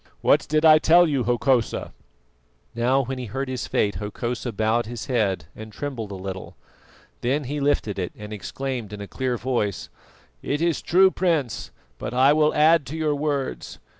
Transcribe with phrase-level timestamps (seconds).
[0.21, 1.93] What did I tell you, Hokosa?"
[2.73, 6.55] Now when he heard his fate, Hokosa bowed his head and trembled a little.
[7.21, 9.89] Then he lifted it, and exclaimed in a clear voice:
[10.41, 11.69] "It is true, Prince,
[11.99, 13.77] but I will add to your words.